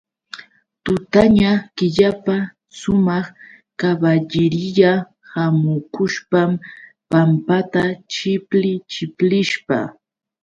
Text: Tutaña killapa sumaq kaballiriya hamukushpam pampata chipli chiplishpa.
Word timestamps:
Tutaña 0.83 1.51
killapa 1.77 2.37
sumaq 2.79 3.25
kaballiriya 3.79 4.91
hamukushpam 5.33 6.51
pampata 7.11 7.83
chipli 8.13 8.71
chiplishpa. 8.91 9.77